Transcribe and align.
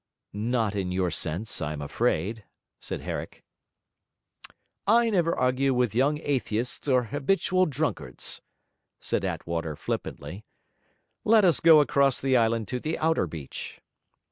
'Not 0.33 0.73
in 0.73 0.91
your 0.91 1.11
sense, 1.11 1.61
I 1.61 1.73
am 1.73 1.79
afraid,' 1.83 2.43
said 2.79 3.01
Herrick. 3.01 3.43
'I 4.87 5.11
never 5.11 5.35
argue 5.37 5.75
with 5.75 5.93
young 5.93 6.17
atheists 6.23 6.87
or 6.87 7.03
habitual 7.13 7.67
drunkards,' 7.67 8.41
said 8.99 9.23
Attwater 9.23 9.75
flippantly. 9.75 10.43
'Let 11.23 11.45
us 11.45 11.59
go 11.59 11.81
across 11.81 12.19
the 12.19 12.35
island 12.35 12.67
to 12.69 12.79
the 12.79 12.97
outer 12.97 13.27
beach.' 13.27 13.79